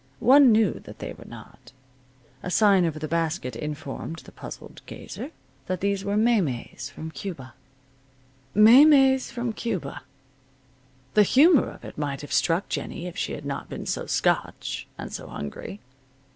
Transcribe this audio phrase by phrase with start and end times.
[0.19, 1.73] One knew that they were not.
[2.41, 5.29] A sign over the basket informed the puzzled gazer
[5.67, 7.53] that these were maymeys from Cuba.
[8.55, 10.01] Maymeys from Cuba.
[11.13, 14.87] The humor of it might have struck Jennie if she had not been so Scotch,
[14.97, 15.79] and so hungry.